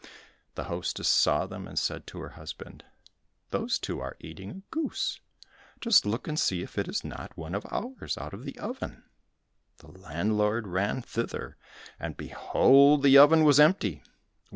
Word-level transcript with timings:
The 0.55 0.63
hostess 0.63 1.07
saw 1.07 1.45
them 1.45 1.67
and 1.67 1.77
said 1.77 2.07
to 2.07 2.17
her 2.21 2.29
husband, 2.29 2.83
"Those 3.51 3.77
two 3.77 3.99
are 3.99 4.17
eating 4.19 4.49
a 4.49 4.55
goose; 4.71 5.19
just 5.79 6.07
look 6.07 6.27
and 6.27 6.39
see 6.39 6.63
if 6.63 6.79
it 6.79 6.87
is 6.87 7.03
not 7.03 7.37
one 7.37 7.53
of 7.53 7.67
ours, 7.69 8.17
out 8.17 8.33
of 8.33 8.43
the 8.43 8.57
oven." 8.57 9.03
The 9.77 9.91
landlord 9.91 10.65
ran 10.65 11.03
thither, 11.03 11.55
and 11.99 12.17
behold 12.17 13.03
the 13.03 13.19
oven 13.19 13.43
was 13.43 13.59
empty! 13.59 14.01